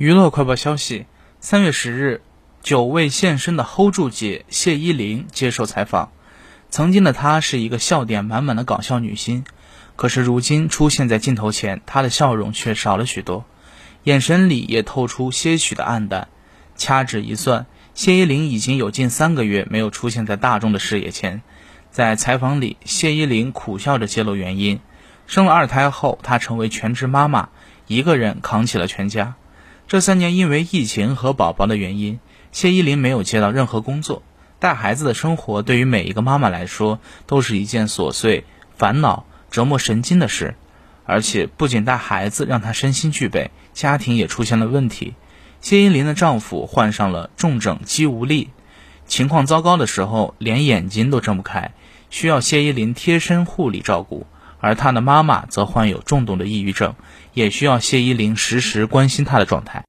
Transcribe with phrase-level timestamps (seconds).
[0.00, 1.04] 娱乐快报消息：
[1.40, 2.22] 三月十日，
[2.62, 6.10] 久未现身的 hold 住姐谢依霖接受采访。
[6.70, 9.44] 曾经的她是一个笑点满满的搞笑女星，
[9.96, 13.44] 可是如今出现在镜头前，她的笑容却少了许多，
[14.04, 16.28] 眼神里也透出些许的黯淡。
[16.76, 21.42] 掐指一算，谢依霖已经有近三个月没有出现在大众的视野前。
[21.90, 24.80] 在采访里，谢依霖苦笑着揭露原因：
[25.26, 27.50] 生了二胎后，她成为全职妈妈，
[27.86, 29.34] 一个人扛起了全家。
[29.90, 32.20] 这三年，因为疫情和宝宝的原因，
[32.52, 34.22] 谢依霖没有接到任何工作。
[34.60, 38.44] 带孩子的生活对于每一个妈妈来说都是一件琐碎、
[38.76, 40.54] 烦恼、折磨神经的事。
[41.06, 45.14] 而且，不仅带孩子让她身心俱惫，家庭也出现了问题。
[45.60, 48.50] 谢依霖的丈夫患上了重症肌无力，
[49.06, 51.72] 情况糟糕的时候连眼睛都睁不开，
[52.10, 54.24] 需要谢依霖贴身护理照顾。
[54.60, 56.94] 而他的妈妈则患有重度的抑郁症，
[57.34, 59.84] 也需要谢依霖时时关心他的状态。